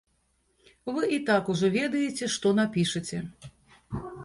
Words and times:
Вы 0.95 1.03
і 1.17 1.19
так 1.27 1.51
ужо 1.53 1.69
ведаеце, 1.77 2.31
што 2.39 2.55
напішаце. 2.63 3.23